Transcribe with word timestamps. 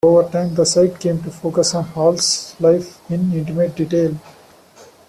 Over 0.03 0.27
time, 0.31 0.55
the 0.55 0.65
site 0.65 0.99
came 0.99 1.21
to 1.21 1.29
focus 1.29 1.75
on 1.75 1.83
Hall's 1.83 2.55
life 2.59 2.99
in 3.11 3.31
intimate 3.33 3.75
detail. 3.75 4.17